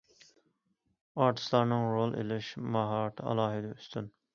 [1.21, 4.15] ئارتىسلارنىڭ رول ئېلىش ماھارىتى ئالاھىدە ئۈستۈن.